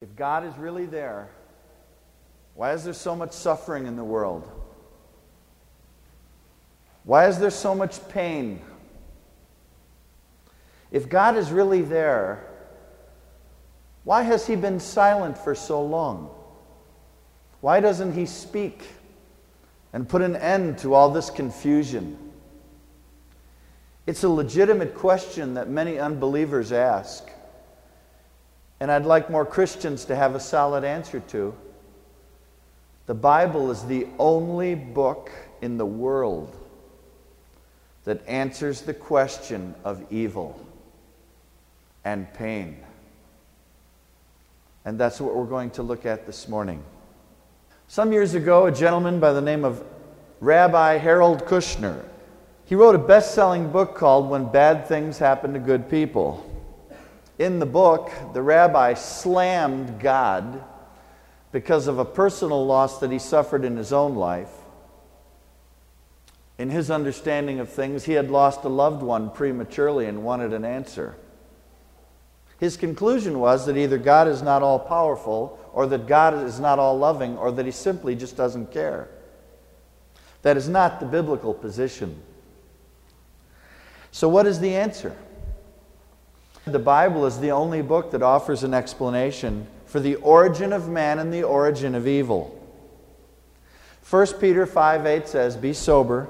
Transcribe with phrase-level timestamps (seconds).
[0.00, 1.28] If God is really there,
[2.54, 4.50] why is there so much suffering in the world?
[7.04, 8.62] Why is there so much pain?
[10.90, 12.46] If God is really there,
[14.04, 16.30] why has He been silent for so long?
[17.60, 18.82] Why doesn't He speak
[19.92, 22.16] and put an end to all this confusion?
[24.06, 27.28] It's a legitimate question that many unbelievers ask,
[28.80, 31.54] and I'd like more Christians to have a solid answer to.
[33.06, 36.56] The Bible is the only book in the world
[38.04, 40.58] that answers the question of evil
[42.04, 42.78] and pain.
[44.86, 46.82] And that's what we're going to look at this morning.
[47.88, 49.84] Some years ago, a gentleman by the name of
[50.40, 52.02] Rabbi Harold Kushner,
[52.64, 56.49] he wrote a best-selling book called When Bad Things Happen to Good People.
[57.40, 60.62] In the book, the rabbi slammed God
[61.52, 64.50] because of a personal loss that he suffered in his own life.
[66.58, 70.66] In his understanding of things, he had lost a loved one prematurely and wanted an
[70.66, 71.16] answer.
[72.58, 76.78] His conclusion was that either God is not all powerful, or that God is not
[76.78, 79.08] all loving, or that he simply just doesn't care.
[80.42, 82.20] That is not the biblical position.
[84.10, 85.16] So, what is the answer?
[86.70, 91.18] The Bible is the only book that offers an explanation for the origin of man
[91.18, 92.56] and the origin of evil.
[94.08, 96.28] 1 Peter 5 8 says, Be sober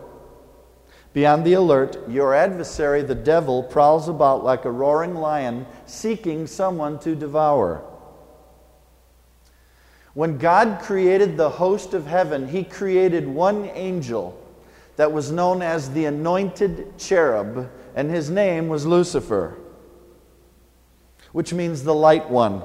[1.13, 2.09] be on the alert.
[2.09, 7.85] Your adversary, the devil, prowls about like a roaring lion, seeking someone to devour.
[10.15, 14.37] When God created the host of heaven, He created one angel
[14.97, 19.57] that was known as the anointed cherub, and his name was Lucifer,
[21.33, 22.63] which means the light one.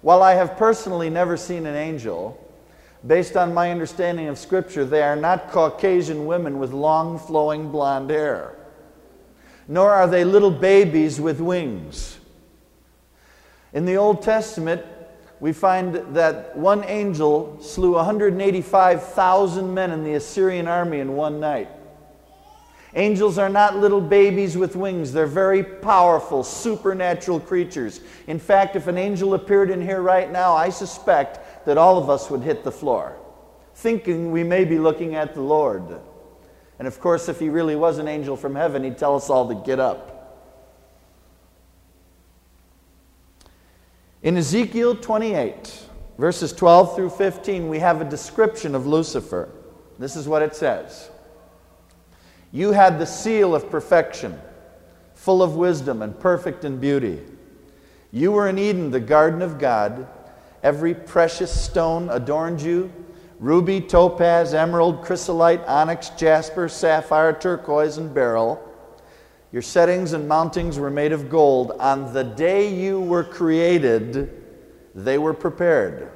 [0.00, 2.40] While I have personally never seen an angel,
[3.06, 8.08] Based on my understanding of Scripture, they are not Caucasian women with long flowing blonde
[8.08, 8.56] hair,
[9.68, 12.18] nor are they little babies with wings.
[13.74, 14.82] In the Old Testament,
[15.38, 21.68] we find that one angel slew 185,000 men in the Assyrian army in one night.
[22.96, 25.12] Angels are not little babies with wings.
[25.12, 28.00] They're very powerful, supernatural creatures.
[28.28, 32.08] In fact, if an angel appeared in here right now, I suspect that all of
[32.08, 33.16] us would hit the floor,
[33.74, 36.00] thinking we may be looking at the Lord.
[36.78, 39.48] And of course, if he really was an angel from heaven, he'd tell us all
[39.48, 40.12] to get up.
[44.22, 49.50] In Ezekiel 28, verses 12 through 15, we have a description of Lucifer.
[49.98, 51.10] This is what it says
[52.54, 54.40] You had the seal of perfection,
[55.14, 57.20] full of wisdom and perfect in beauty.
[58.12, 60.06] You were in Eden, the garden of God.
[60.62, 62.92] Every precious stone adorned you
[63.40, 68.62] ruby, topaz, emerald, chrysolite, onyx, jasper, sapphire, turquoise, and beryl.
[69.50, 71.72] Your settings and mountings were made of gold.
[71.80, 74.30] On the day you were created,
[74.94, 76.08] they were prepared.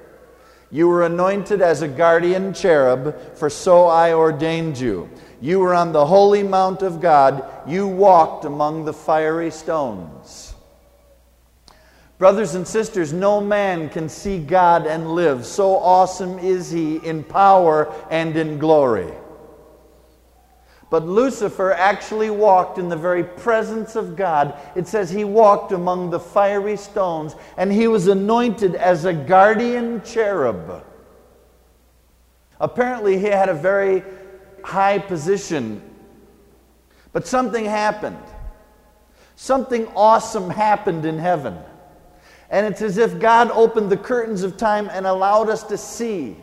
[0.71, 5.11] You were anointed as a guardian cherub, for so I ordained you.
[5.41, 7.45] You were on the holy mount of God.
[7.67, 10.55] You walked among the fiery stones.
[12.19, 15.47] Brothers and sisters, no man can see God and live.
[15.47, 19.13] So awesome is he in power and in glory.
[20.91, 24.59] But Lucifer actually walked in the very presence of God.
[24.75, 30.03] It says he walked among the fiery stones and he was anointed as a guardian
[30.03, 30.85] cherub.
[32.59, 34.03] Apparently, he had a very
[34.69, 35.81] high position.
[37.13, 38.23] But something happened.
[39.35, 41.57] Something awesome happened in heaven.
[42.51, 46.37] And it's as if God opened the curtains of time and allowed us to see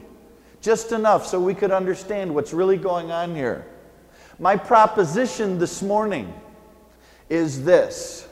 [0.59, 3.67] just enough so we could understand what's really going on here.
[4.39, 6.33] My proposition this morning
[7.29, 8.24] is this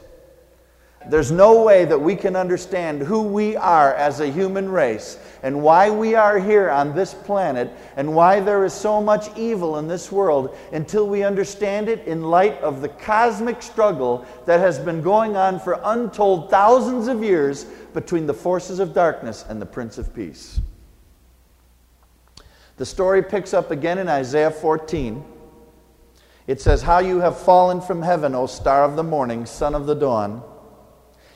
[1.10, 5.62] there's no way that we can understand who we are as a human race and
[5.62, 9.88] why we are here on this planet and why there is so much evil in
[9.88, 15.02] this world until we understand it in light of the cosmic struggle that has been
[15.02, 19.98] going on for untold thousands of years between the forces of darkness and the Prince
[19.98, 20.62] of Peace.
[22.78, 25.24] The story picks up again in Isaiah 14.
[26.48, 29.86] It says, How you have fallen from heaven, O star of the morning, son of
[29.86, 30.44] the dawn.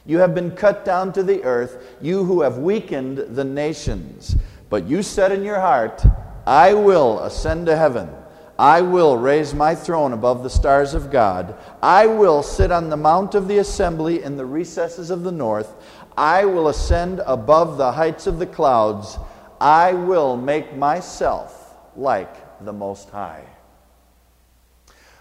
[0.07, 4.37] You have been cut down to the earth, you who have weakened the nations.
[4.69, 6.03] But you said in your heart,
[6.45, 8.09] I will ascend to heaven.
[8.57, 11.55] I will raise my throne above the stars of God.
[11.83, 15.75] I will sit on the mount of the assembly in the recesses of the north.
[16.17, 19.19] I will ascend above the heights of the clouds.
[19.59, 23.45] I will make myself like the Most High.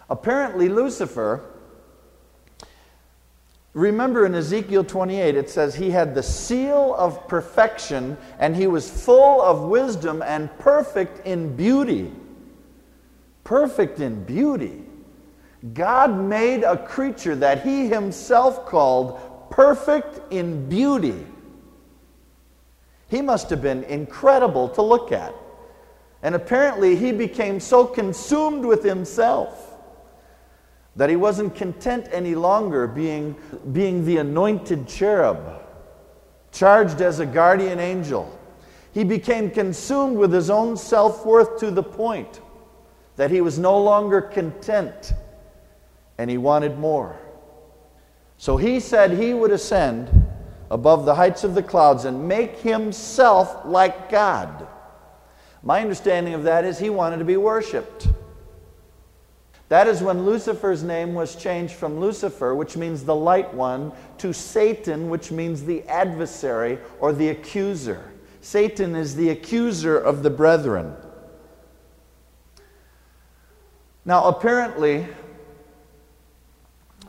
[0.09, 1.44] Apparently, Lucifer,
[3.76, 8.88] remember in Ezekiel 28, it says he had the seal of perfection and he was
[8.88, 12.11] full of wisdom and perfect in beauty.
[13.44, 14.82] Perfect in beauty.
[15.75, 21.26] God made a creature that he himself called perfect in beauty.
[23.08, 25.34] He must have been incredible to look at.
[26.22, 29.66] And apparently, he became so consumed with himself
[30.96, 33.37] that he wasn't content any longer being,
[33.72, 35.62] being the anointed cherub,
[36.52, 38.32] charged as a guardian angel.
[38.93, 42.40] He became consumed with his own self worth to the point
[43.16, 45.12] that he was no longer content
[46.19, 47.19] and he wanted more.
[48.38, 50.26] So he said he would ascend
[50.70, 54.66] above the heights of the clouds and make himself like God.
[55.62, 58.08] My understanding of that is he wanted to be worshiped.
[59.69, 64.33] That is when Lucifer's name was changed from Lucifer, which means the light one, to
[64.33, 68.13] Satan, which means the adversary or the accuser.
[68.41, 70.95] Satan is the accuser of the brethren.
[74.05, 75.09] Now, apparently,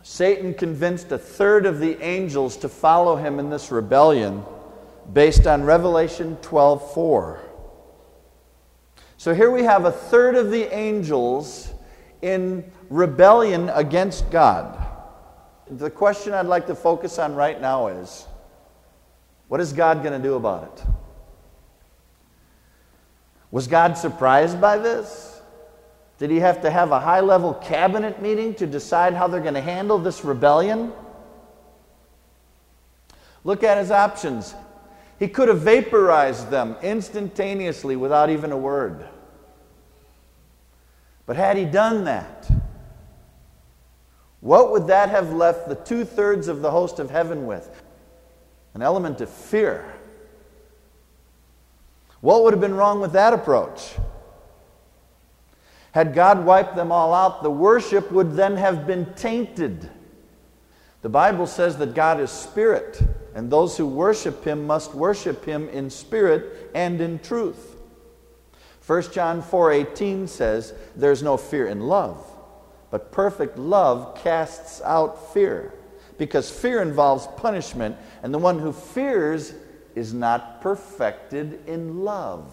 [0.01, 4.44] Satan convinced a third of the angels to follow him in this rebellion
[5.13, 7.38] based on Revelation 12:4.
[9.18, 11.71] So here we have a third of the angels
[12.21, 14.85] in rebellion against God.
[15.69, 18.25] The question I'd like to focus on right now is
[19.47, 20.85] what is God going to do about it?
[23.51, 25.41] Was God surprised by this?
[26.17, 29.53] Did he have to have a high level cabinet meeting to decide how they're going
[29.53, 30.91] to handle this rebellion?
[33.43, 34.55] Look at his options.
[35.19, 39.07] He could have vaporized them instantaneously without even a word.
[41.27, 42.50] But had he done that,
[44.39, 47.83] what would that have left the two thirds of the host of heaven with?
[48.74, 49.94] An element of fear.
[52.21, 53.95] What would have been wrong with that approach?
[55.91, 59.89] Had God wiped them all out, the worship would then have been tainted.
[61.01, 63.01] The Bible says that God is spirit,
[63.35, 67.76] and those who worship him must worship him in spirit and in truth.
[68.87, 72.23] 1 John 4:18 says, "There's no fear in love,
[72.89, 75.73] but perfect love casts out fear,
[76.17, 79.53] because fear involves punishment, and the one who fears
[79.93, 82.45] is not perfected in love."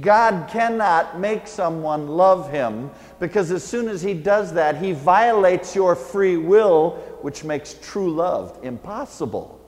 [0.00, 2.90] God cannot make someone love him
[3.20, 8.10] because as soon as he does that, he violates your free will, which makes true
[8.10, 9.60] love impossible.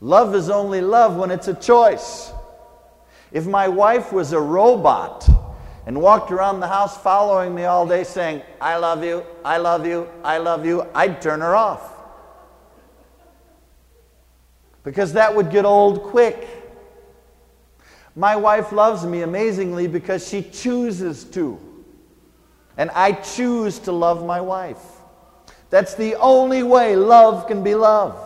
[0.00, 2.30] Love is only love when it's a choice.
[3.34, 5.28] If my wife was a robot
[5.86, 9.84] and walked around the house following me all day saying, I love you, I love
[9.84, 11.90] you, I love you, I'd turn her off.
[14.84, 16.46] Because that would get old quick.
[18.14, 21.58] My wife loves me amazingly because she chooses to.
[22.76, 24.82] And I choose to love my wife.
[25.70, 28.16] That's the only way love can be love.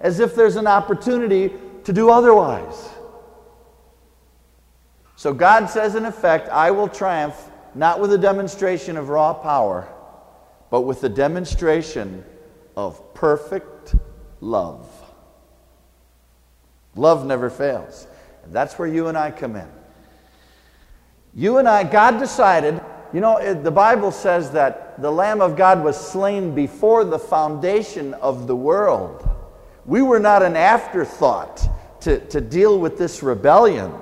[0.00, 1.52] As if there's an opportunity
[1.84, 2.91] to do otherwise.
[5.22, 9.86] So God says, in effect, I will triumph not with a demonstration of raw power,
[10.68, 12.24] but with the demonstration
[12.76, 13.94] of perfect
[14.40, 14.84] love.
[16.96, 18.08] Love never fails.
[18.42, 19.68] And that's where you and I come in.
[21.36, 22.80] You and I, God decided,
[23.12, 28.14] you know, the Bible says that the Lamb of God was slain before the foundation
[28.14, 29.28] of the world.
[29.86, 31.64] We were not an afterthought
[32.00, 33.92] to, to deal with this rebellion.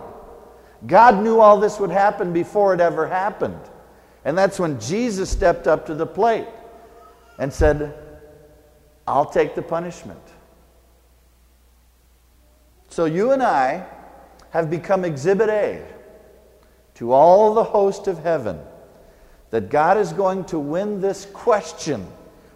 [0.86, 3.60] God knew all this would happen before it ever happened.
[4.24, 6.48] And that's when Jesus stepped up to the plate
[7.38, 7.94] and said,
[9.06, 10.20] I'll take the punishment.
[12.88, 13.86] So you and I
[14.50, 15.86] have become exhibit A
[16.94, 18.60] to all the host of heaven
[19.50, 22.06] that God is going to win this question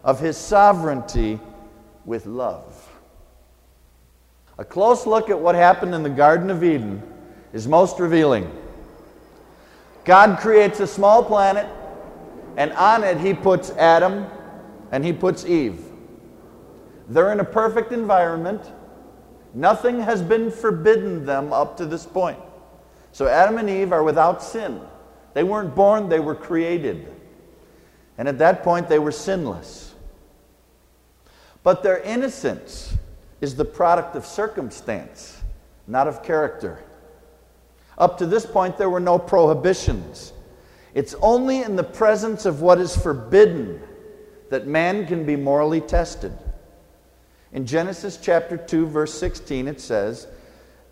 [0.03, 1.41] of his sovereignty
[2.05, 2.89] with love.
[4.59, 7.03] A close look at what happened in the Garden of Eden
[7.55, 8.51] is most revealing.
[10.05, 11.67] God creates a small planet,
[12.59, 14.27] and on it he puts Adam
[14.93, 15.83] and he puts Eve.
[17.09, 18.61] They're in a perfect environment.
[19.55, 22.39] Nothing has been forbidden them up to this point.
[23.13, 24.81] So Adam and Eve are without sin.
[25.33, 27.15] They weren't born, they were created.
[28.19, 29.95] And at that point, they were sinless.
[31.63, 32.97] But their innocence
[33.41, 35.41] is the product of circumstance,
[35.87, 36.85] not of character.
[37.99, 40.33] Up to this point, there were no prohibitions.
[40.95, 43.81] It's only in the presence of what is forbidden
[44.51, 46.33] that man can be morally tested.
[47.53, 50.27] In Genesis chapter 2, verse 16, it says,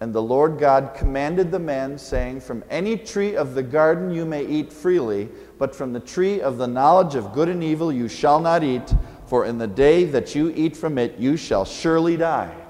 [0.00, 4.24] And the Lord God commanded the man, saying, From any tree of the garden you
[4.24, 5.28] may eat freely,
[5.58, 8.94] but from the tree of the knowledge of good and evil you shall not eat,
[9.26, 12.61] for in the day that you eat from it you shall surely die.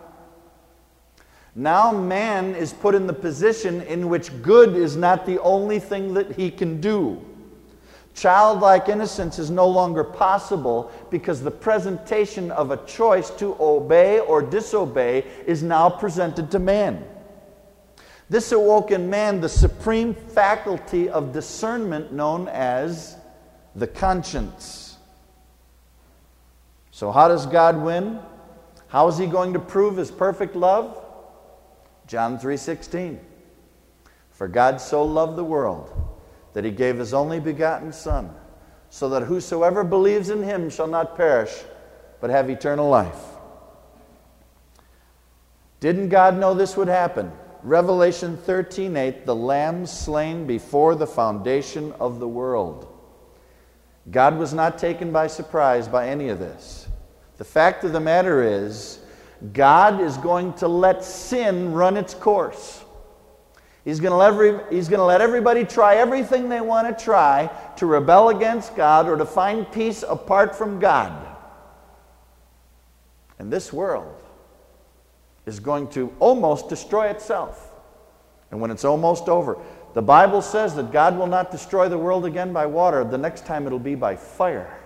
[1.55, 6.15] Now man is put in the position in which good is not the only thing
[6.15, 7.23] that he can do.
[8.15, 14.43] Childlike innocence is no longer possible because the presentation of a choice to obey or
[14.43, 17.05] disobey is now presented to man.
[18.29, 23.17] This awoke in man the supreme faculty of discernment known as
[23.75, 24.97] the conscience.
[26.91, 28.21] So, how does God win?
[28.89, 31.02] How is he going to prove his perfect love?
[32.13, 33.21] John 3:16.
[34.33, 35.91] For God so loved the world
[36.53, 38.35] that he gave his only begotten Son,
[38.91, 41.65] so that whosoever believes in him shall not perish,
[42.21, 43.39] but have eternal life.
[45.81, 47.33] Didn't God know this would happen?
[47.63, 52.89] Revelation 13:8, the lamb slain before the foundation of the world.
[54.11, 56.89] God was not taken by surprise by any of this.
[57.39, 58.99] The fact of the matter is,
[59.53, 62.85] God is going to let sin run its course.
[63.85, 67.05] He's going, to let every, he's going to let everybody try everything they want to
[67.05, 71.27] try to rebel against God or to find peace apart from God.
[73.41, 74.23] And this world
[75.47, 77.71] is going to almost destroy itself.
[78.53, 79.59] And when it's almost over,
[79.95, 83.03] the Bible says that God will not destroy the world again by water.
[83.03, 84.79] The next time it'll be by fire.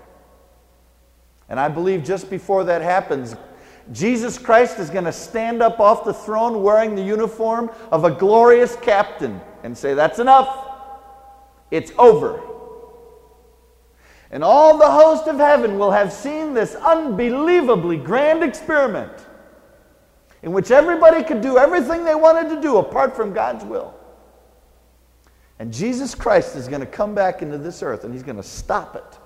[1.51, 3.37] And I believe just before that happens,
[3.93, 8.11] Jesus Christ is going to stand up off the throne wearing the uniform of a
[8.11, 10.67] glorious captain and say, That's enough.
[11.71, 12.41] It's over.
[14.31, 19.13] And all the host of heaven will have seen this unbelievably grand experiment
[20.43, 23.95] in which everybody could do everything they wanted to do apart from God's will.
[25.59, 28.43] And Jesus Christ is going to come back into this earth and he's going to
[28.43, 29.19] stop it.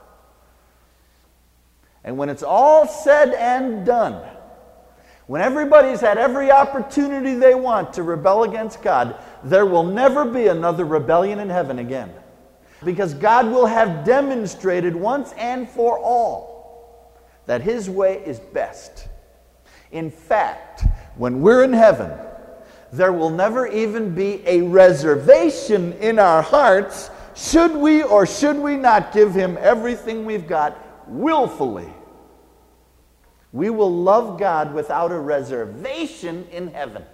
[2.05, 4.23] And when it's all said and done,
[5.31, 10.49] when everybody's had every opportunity they want to rebel against God, there will never be
[10.49, 12.13] another rebellion in heaven again.
[12.85, 19.07] Because God will have demonstrated once and for all that His way is best.
[19.93, 20.85] In fact,
[21.15, 22.11] when we're in heaven,
[22.93, 28.77] there will never even be a reservation in our hearts should we or should we
[28.77, 30.77] not give Him everything we've got
[31.09, 31.93] willfully
[33.53, 37.05] we will love God without a reservation in heaven.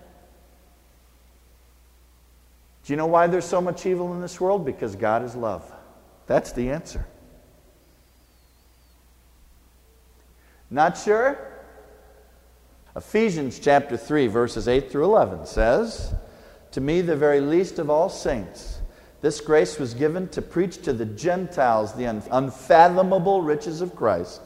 [2.85, 4.65] Do you know why there's so much evil in this world?
[4.65, 5.73] Because God is love.
[6.27, 7.07] That's the answer.
[10.71, 11.39] Not sure?
[12.95, 16.15] Ephesians chapter 3, verses 8 through 11 says,
[16.73, 18.81] To me, the very least of all saints,
[19.21, 24.41] this grace was given to preach to the Gentiles the unfathomable riches of Christ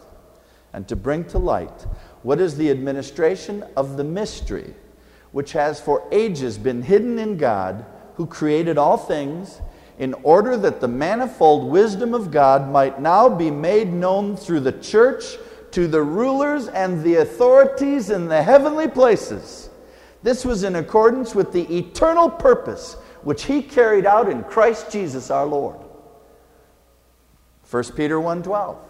[0.72, 1.86] and to bring to light
[2.22, 4.74] what is the administration of the mystery,
[5.32, 7.84] which has for ages been hidden in God,
[8.14, 9.60] who created all things,
[9.98, 14.72] in order that the manifold wisdom of God might now be made known through the
[14.72, 15.36] church
[15.72, 19.70] to the rulers and the authorities in the heavenly places.
[20.22, 25.30] This was in accordance with the eternal purpose which he carried out in Christ Jesus
[25.30, 25.76] our Lord.
[27.70, 28.89] 1 Peter 1:12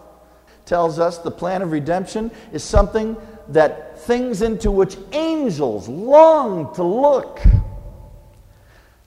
[0.65, 3.17] tells us the plan of redemption is something
[3.49, 7.41] that things into which angels long to look.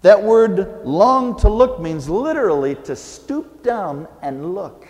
[0.02, 4.86] That word long to look means literally to stoop down and look.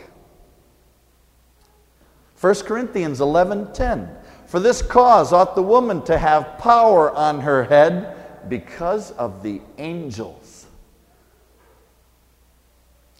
[2.39, 4.10] 1 Corinthians 11:10
[4.48, 9.62] For this cause ought the woman to have power on her head because of the
[9.77, 10.65] angels.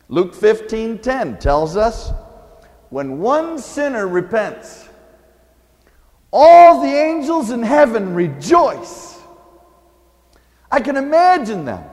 [0.10, 2.12] Luke 15:10 tells us
[2.94, 4.88] when one sinner repents,
[6.32, 9.20] all the angels in heaven rejoice.
[10.72, 11.84] I can imagine them.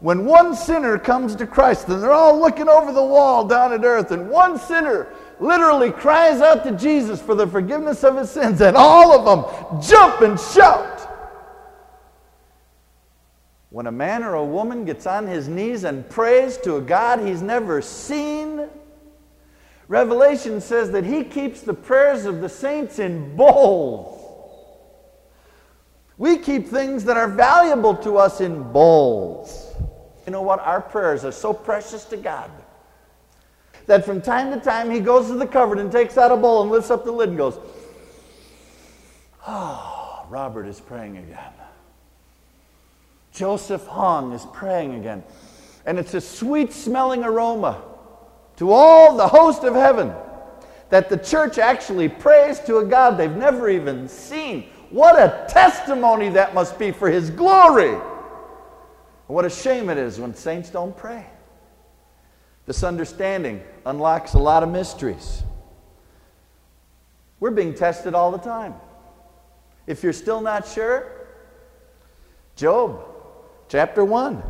[0.00, 3.84] When one sinner comes to Christ and they're all looking over the wall down at
[3.84, 8.60] earth, and one sinner literally cries out to Jesus for the forgiveness of his sins,
[8.62, 11.08] and all of them jump and shout.
[13.70, 17.20] When a man or a woman gets on his knees and prays to a God
[17.20, 18.68] he's never seen,
[19.92, 24.20] Revelation says that he keeps the prayers of the saints in bowls.
[26.16, 29.70] We keep things that are valuable to us in bowls.
[30.24, 30.60] You know what?
[30.60, 32.50] Our prayers are so precious to God
[33.84, 36.62] that from time to time he goes to the cupboard and takes out a bowl
[36.62, 37.58] and lifts up the lid and goes,
[39.46, 41.52] Oh, Robert is praying again.
[43.30, 45.22] Joseph Hong is praying again.
[45.84, 47.91] And it's a sweet smelling aroma
[48.62, 50.14] to all the host of heaven
[50.88, 54.68] that the church actually prays to a God they've never even seen.
[54.90, 57.98] What a testimony that must be for His glory!
[59.26, 61.26] What a shame it is when saints don't pray.
[62.64, 65.42] This understanding unlocks a lot of mysteries.
[67.40, 68.76] We're being tested all the time.
[69.88, 71.10] If you're still not sure,
[72.54, 73.00] Job
[73.68, 74.40] chapter 1.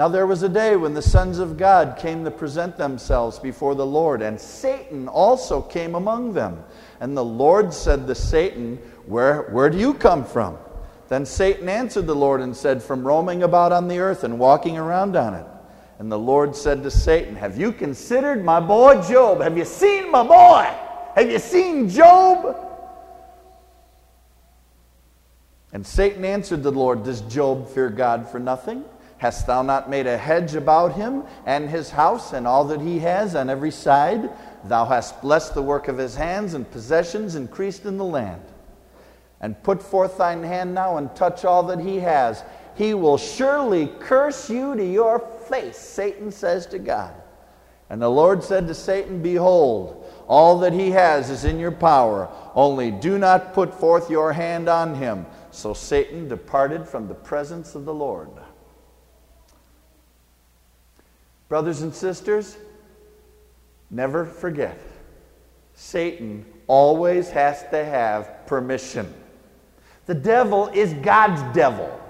[0.00, 3.74] Now there was a day when the sons of God came to present themselves before
[3.74, 6.64] the Lord, and Satan also came among them.
[7.00, 10.56] And the Lord said to Satan, Where, where do you come from?
[11.10, 14.78] Then Satan answered the Lord and said, From roaming about on the earth and walking
[14.78, 15.44] around on it.
[15.98, 19.42] And the Lord said to Satan, Have you considered my boy Job?
[19.42, 20.66] Have you seen my boy?
[21.14, 22.56] Have you seen Job?
[25.74, 28.82] And Satan answered the Lord, Does Job fear God for nothing?
[29.20, 33.00] Hast thou not made a hedge about him and his house and all that he
[33.00, 34.30] has on every side?
[34.64, 38.40] Thou hast blessed the work of his hands, and possessions increased in the land.
[39.42, 42.42] And put forth thine hand now and touch all that he has.
[42.76, 45.18] He will surely curse you to your
[45.50, 47.12] face, Satan says to God.
[47.90, 52.30] And the Lord said to Satan, Behold, all that he has is in your power,
[52.54, 55.26] only do not put forth your hand on him.
[55.50, 58.30] So Satan departed from the presence of the Lord.
[61.50, 62.56] Brothers and sisters,
[63.90, 64.78] never forget
[65.74, 69.12] Satan always has to have permission.
[70.06, 72.00] The devil is God's devil.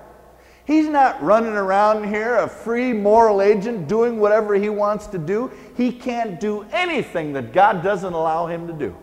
[0.67, 5.51] He's not running around here a free moral agent doing whatever he wants to do.
[5.75, 8.95] He can't do anything that God doesn't allow him to do.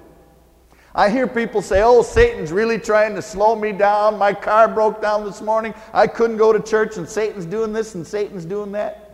[0.94, 4.20] I hear people say, oh, Satan's really trying to slow me down.
[4.20, 5.74] My car broke down this morning.
[5.94, 9.07] I couldn't go to church, and Satan's doing this and Satan's doing that.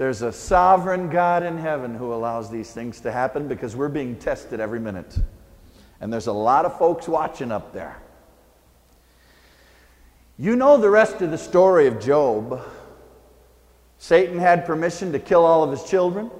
[0.00, 4.16] There's a sovereign God in heaven who allows these things to happen because we're being
[4.16, 5.18] tested every minute.
[6.00, 7.98] And there's a lot of folks watching up there.
[10.38, 12.62] You know the rest of the story of Job.
[13.98, 16.30] Satan had permission to kill all of his children.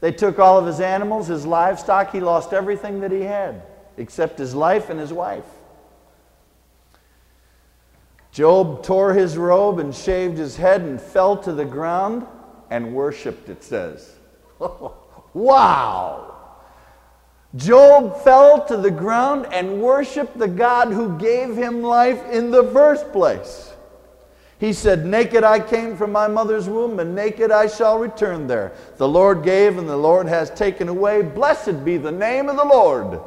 [0.00, 2.10] They took all of his animals, his livestock.
[2.10, 3.64] He lost everything that he had,
[3.98, 5.44] except his life and his wife.
[8.32, 12.26] Job tore his robe and shaved his head and fell to the ground
[12.70, 14.14] and worshiped, it says.
[15.34, 16.36] wow!
[17.54, 22.64] Job fell to the ground and worshiped the God who gave him life in the
[22.64, 23.72] first place.
[24.58, 28.72] He said, Naked I came from my mother's womb, and naked I shall return there.
[28.96, 31.22] The Lord gave, and the Lord has taken away.
[31.22, 33.20] Blessed be the name of the Lord.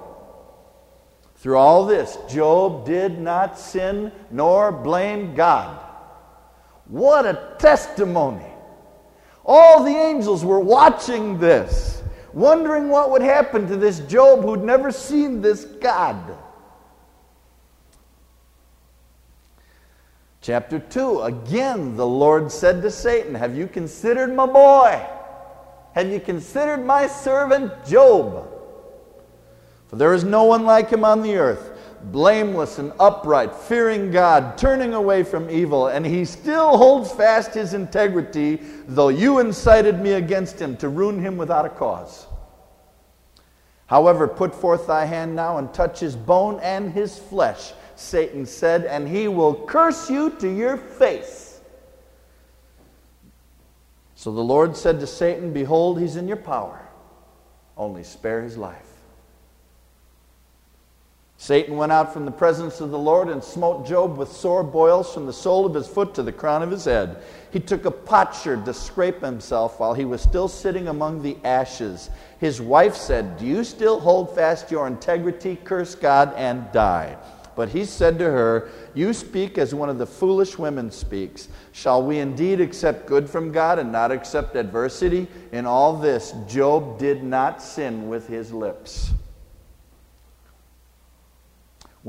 [1.38, 5.80] Through all this, Job did not sin nor blame God.
[6.86, 8.49] What a testimony!
[9.52, 14.92] All the angels were watching this wondering what would happen to this Job who'd never
[14.92, 16.38] seen this God.
[20.42, 25.04] Chapter 2 Again, the Lord said to Satan, Have you considered my boy?
[25.94, 28.48] Have you considered my servant Job?
[29.88, 31.69] For there is no one like him on the earth,
[32.06, 37.74] blameless and upright, fearing God, turning away from evil, and he still holds fast his
[37.74, 42.28] integrity, though you incited me against him to ruin him without a cause.
[43.88, 48.86] However, put forth thy hand now and touch his bone and his flesh, Satan said,
[48.86, 51.60] and he will curse you to your face.
[54.16, 56.88] So the Lord said to Satan, Behold, he's in your power,
[57.78, 58.89] only spare his life.
[61.42, 65.14] Satan went out from the presence of the Lord and smote Job with sore boils
[65.14, 67.24] from the sole of his foot to the crown of his head.
[67.50, 72.10] He took a potsherd to scrape himself while he was still sitting among the ashes.
[72.40, 75.56] His wife said, Do you still hold fast your integrity?
[75.64, 77.16] Curse God and die.
[77.56, 81.48] But he said to her, You speak as one of the foolish women speaks.
[81.72, 85.26] Shall we indeed accept good from God and not accept adversity?
[85.54, 89.14] In all this, Job did not sin with his lips.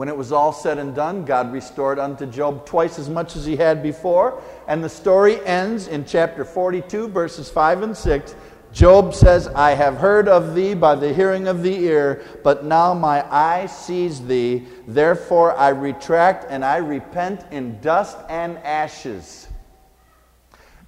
[0.01, 3.45] When it was all said and done, God restored unto Job twice as much as
[3.45, 4.43] he had before.
[4.67, 8.35] And the story ends in chapter 42, verses 5 and 6.
[8.73, 12.95] Job says, I have heard of thee by the hearing of the ear, but now
[12.95, 14.67] my eye sees thee.
[14.89, 19.49] Therefore I retract and I repent in dust and ashes.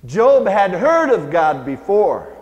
[0.07, 2.35] Job had heard of God before,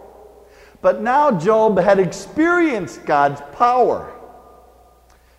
[0.80, 4.12] but now Job had experienced God's power.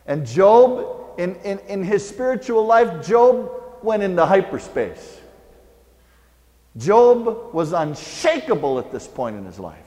[0.05, 5.19] And Job, in, in, in his spiritual life, Job went into hyperspace.
[6.77, 9.77] Job was unshakable at this point in his life.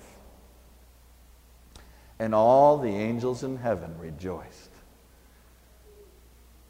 [2.19, 4.71] And all the angels in heaven rejoiced.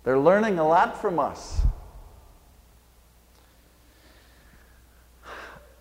[0.04, 1.60] They're learning a lot from us.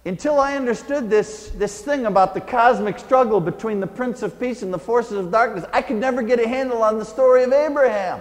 [0.06, 4.62] Until I understood this, this thing about the cosmic struggle between the Prince of Peace
[4.62, 7.54] and the forces of darkness, I could never get a handle on the story of
[7.54, 8.20] Abraham.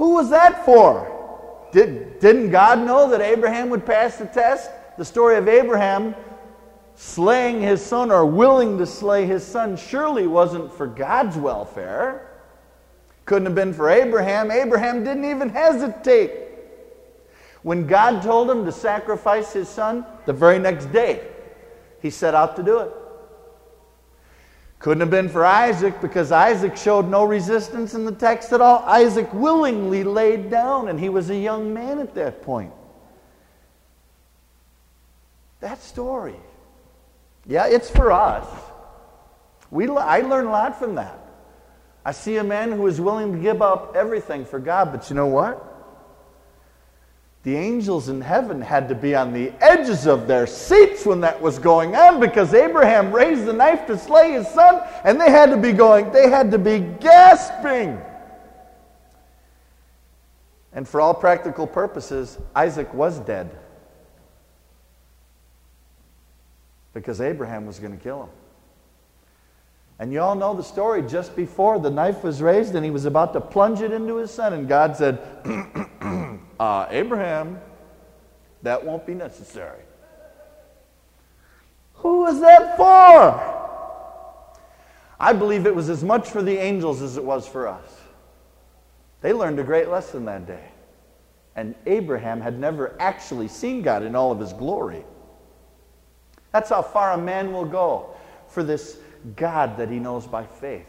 [0.00, 1.68] Who was that for?
[1.72, 4.70] Did, didn't God know that Abraham would pass the test?
[4.96, 6.14] The story of Abraham
[6.94, 12.30] slaying his son or willing to slay his son surely wasn't for God's welfare.
[13.26, 14.50] Couldn't have been for Abraham.
[14.50, 16.48] Abraham didn't even hesitate.
[17.60, 21.28] When God told him to sacrifice his son, the very next day,
[22.00, 22.90] he set out to do it.
[24.80, 28.78] Couldn't have been for Isaac because Isaac showed no resistance in the text at all.
[28.86, 32.72] Isaac willingly laid down, and he was a young man at that point.
[35.60, 36.36] That story.
[37.46, 38.46] Yeah, it's for us.
[39.70, 41.18] We, I learn a lot from that.
[42.02, 45.16] I see a man who is willing to give up everything for God, but you
[45.16, 45.69] know what?
[47.42, 51.40] The angels in heaven had to be on the edges of their seats when that
[51.40, 55.50] was going on because Abraham raised the knife to slay his son and they had
[55.50, 57.98] to be going, they had to be gasping.
[60.72, 63.50] And for all practical purposes, Isaac was dead
[66.92, 68.30] because Abraham was going to kill him.
[69.98, 73.06] And you all know the story just before the knife was raised and he was
[73.06, 75.20] about to plunge it into his son, and God said,
[76.60, 77.58] uh, Abraham,
[78.62, 79.80] that won't be necessary.
[81.94, 83.56] Who was that for?
[85.18, 87.98] I believe it was as much for the angels as it was for us.
[89.22, 90.68] They learned a great lesson that day.
[91.56, 95.04] And Abraham had never actually seen God in all of his glory.
[96.52, 98.14] That's how far a man will go
[98.48, 98.98] for this
[99.34, 100.88] God that he knows by faith.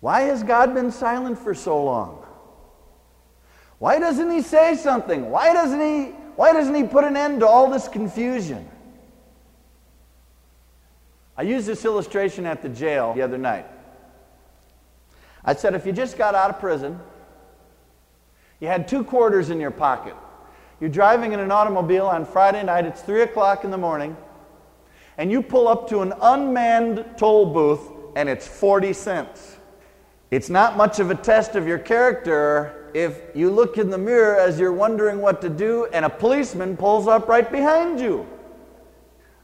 [0.00, 2.24] Why has God been silent for so long?
[3.78, 5.30] Why doesn't he say something?
[5.30, 8.68] Why doesn't he why doesn't he put an end to all this confusion?
[11.36, 13.66] I used this illustration at the jail the other night.
[15.44, 16.98] I said if you just got out of prison,
[18.60, 20.14] you had two quarters in your pocket.
[20.80, 24.16] You're driving in an automobile on Friday night, it's 3 o'clock in the morning,
[25.16, 27.80] and you pull up to an unmanned toll booth,
[28.14, 29.55] and it's 40 cents.
[30.30, 34.36] It's not much of a test of your character if you look in the mirror
[34.36, 38.26] as you're wondering what to do, and a policeman pulls up right behind you.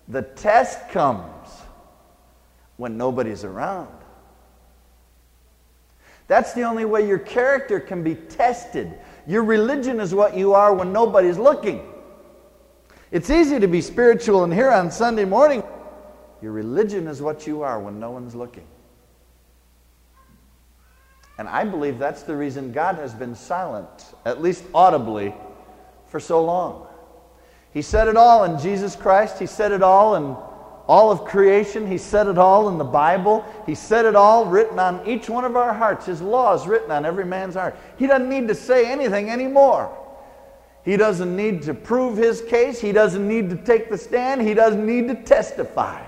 [0.09, 1.51] The test comes
[2.77, 3.95] when nobody's around.
[6.29, 8.99] That's the only way your character can be tested.
[9.27, 11.87] Your religion is what you are when nobody's looking.
[13.11, 15.63] It's easy to be spiritual and here on Sunday morning.
[16.41, 18.67] Your religion is what you are when no one's looking.
[21.39, 25.35] And I believe that's the reason God has been silent, at least audibly,
[26.07, 26.87] for so long.
[27.73, 30.37] He said it all in Jesus Christ, He said it all in
[30.87, 31.87] all of creation.
[31.87, 33.45] He said it all in the Bible.
[33.67, 36.07] He said it all written on each one of our hearts.
[36.07, 37.77] His law is written on every man's heart.
[37.97, 39.97] He doesn't need to say anything anymore.
[40.85, 42.81] He doesn't need to prove his case.
[42.81, 44.43] He doesn't need to take the stand.
[44.43, 46.05] He doesn't need to testify.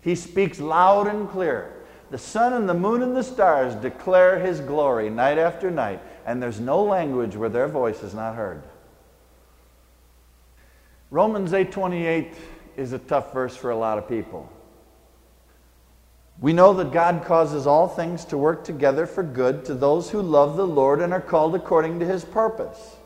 [0.00, 1.72] He speaks loud and clear.
[2.10, 6.40] The sun and the moon and the stars declare his glory night after night, and
[6.40, 8.62] there's no language where their voice is not heard.
[11.10, 12.34] Romans 8:28
[12.76, 14.48] is a tough verse for a lot of people.
[16.40, 20.20] We know that God causes all things to work together for good to those who
[20.20, 22.96] love the Lord and are called according to his purpose.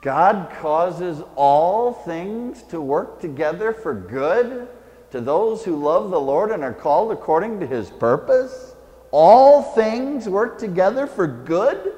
[0.00, 4.68] God causes all things to work together for good
[5.10, 8.74] to those who love the Lord and are called according to his purpose.
[9.10, 11.94] All things work together for good?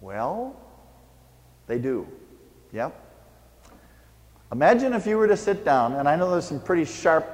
[0.00, 0.56] Well,
[1.66, 2.06] they do.
[2.72, 3.02] Yep.
[4.52, 7.26] Imagine if you were to sit down, and I know there's some pretty sharp,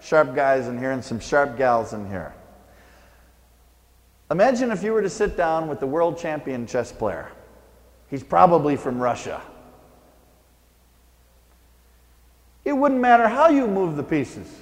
[0.00, 2.34] sharp guys in here and some sharp gals in here.
[4.30, 7.30] Imagine if you were to sit down with the world champion chess player.
[8.08, 9.40] He's probably from Russia.
[12.66, 14.52] It wouldn't matter how you move the pieces,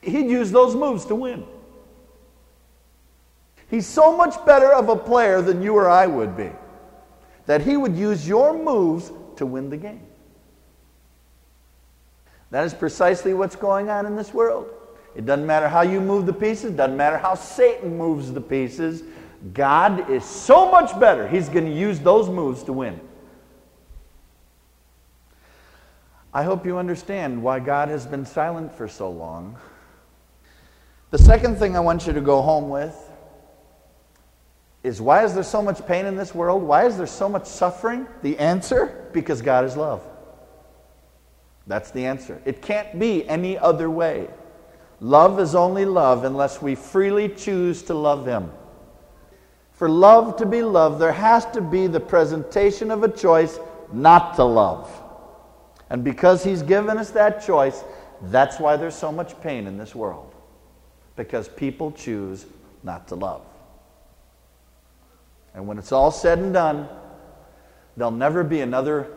[0.00, 1.44] he'd use those moves to win.
[3.68, 6.50] He's so much better of a player than you or I would be
[7.46, 10.06] that he would use your moves to win the game.
[12.50, 14.68] That is precisely what's going on in this world.
[15.16, 19.02] It doesn't matter how you move the pieces, doesn't matter how Satan moves the pieces.
[19.54, 23.00] God is so much better, he's going to use those moves to win.
[26.32, 29.56] I hope you understand why God has been silent for so long.
[31.10, 32.96] The second thing I want you to go home with
[34.84, 36.62] is why is there so much pain in this world?
[36.62, 38.06] Why is there so much suffering?
[38.22, 40.02] The answer because God is love.
[41.66, 42.40] That's the answer.
[42.44, 44.28] It can't be any other way.
[45.00, 48.52] Love is only love unless we freely choose to love Him.
[49.72, 53.58] For love to be love, there has to be the presentation of a choice
[53.92, 54.90] not to love.
[55.90, 57.82] And because He's given us that choice,
[58.22, 60.32] that's why there's so much pain in this world.
[61.16, 62.46] Because people choose
[62.82, 63.42] not to love.
[65.54, 66.88] And when it's all said and done,
[67.96, 69.08] there'll never be another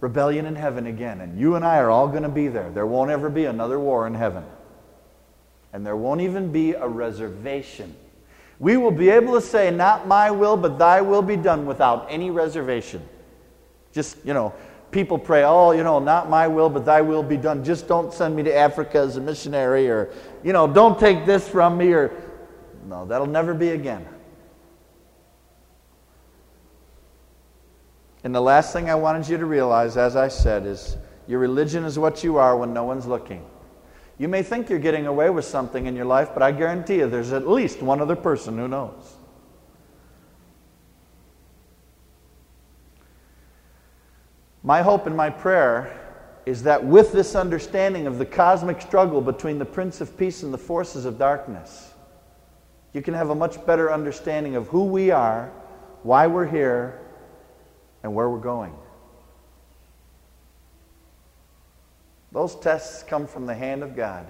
[0.00, 1.20] rebellion in heaven again.
[1.20, 2.70] And you and I are all going to be there.
[2.70, 4.44] There won't ever be another war in heaven.
[5.72, 7.94] And there won't even be a reservation.
[8.58, 12.06] We will be able to say, Not my will, but thy will be done without
[12.08, 13.06] any reservation.
[13.92, 14.54] Just, you know,
[14.90, 17.64] people pray, Oh, you know, not my will, but thy will be done.
[17.64, 20.10] Just don't send me to Africa as a missionary, or,
[20.42, 22.12] you know, don't take this from me, or.
[22.86, 24.08] No, that'll never be again.
[28.24, 30.96] And the last thing I wanted you to realize, as I said, is
[31.26, 33.44] your religion is what you are when no one's looking.
[34.18, 37.08] You may think you're getting away with something in your life, but I guarantee you
[37.08, 39.16] there's at least one other person who knows.
[44.62, 45.94] My hope and my prayer
[46.46, 50.52] is that with this understanding of the cosmic struggle between the Prince of Peace and
[50.52, 51.92] the forces of darkness,
[52.92, 55.52] you can have a much better understanding of who we are,
[56.02, 57.00] why we're here,
[58.02, 58.74] and where we're going.
[62.32, 64.26] Those tests come from the hand of God.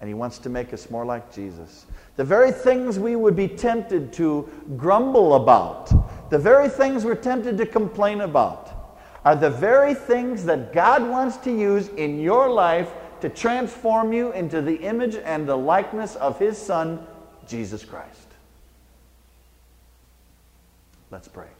[0.00, 1.86] And He wants to make us more like Jesus.
[2.16, 5.90] The very things we would be tempted to grumble about,
[6.30, 8.72] the very things we're tempted to complain about,
[9.24, 14.32] are the very things that God wants to use in your life to transform you
[14.32, 17.04] into the image and the likeness of His Son,
[17.48, 18.28] Jesus Christ.
[21.10, 21.55] Let's pray.